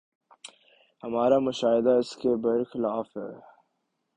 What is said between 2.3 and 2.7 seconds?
بر